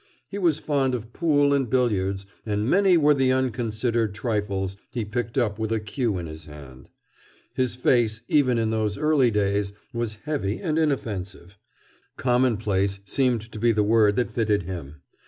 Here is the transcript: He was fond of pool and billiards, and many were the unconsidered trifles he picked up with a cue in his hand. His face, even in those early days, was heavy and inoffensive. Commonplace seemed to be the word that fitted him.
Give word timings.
He 0.27 0.39
was 0.39 0.57
fond 0.57 0.95
of 0.95 1.13
pool 1.13 1.53
and 1.53 1.69
billiards, 1.69 2.25
and 2.43 2.67
many 2.67 2.97
were 2.97 3.13
the 3.13 3.31
unconsidered 3.31 4.15
trifles 4.15 4.75
he 4.89 5.05
picked 5.05 5.37
up 5.37 5.59
with 5.59 5.71
a 5.71 5.79
cue 5.79 6.17
in 6.17 6.25
his 6.25 6.45
hand. 6.47 6.89
His 7.53 7.75
face, 7.75 8.23
even 8.27 8.57
in 8.57 8.71
those 8.71 8.97
early 8.97 9.29
days, 9.29 9.73
was 9.93 10.15
heavy 10.23 10.57
and 10.59 10.79
inoffensive. 10.79 11.55
Commonplace 12.17 12.99
seemed 13.05 13.41
to 13.51 13.59
be 13.59 13.71
the 13.71 13.83
word 13.83 14.15
that 14.15 14.31
fitted 14.31 14.63
him. 14.63 15.03